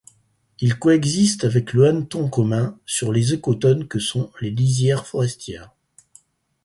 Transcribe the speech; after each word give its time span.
Il 0.59 0.79
coexiste 0.79 1.43
avec 1.43 1.73
le 1.73 1.85
hanneton 1.85 2.27
commun 2.27 2.75
sur 2.87 3.11
les 3.11 3.35
écotones 3.35 3.87
que 3.87 3.99
sont 3.99 4.31
les 4.41 4.49
lisières 4.49 5.05
forestières. 5.05 5.71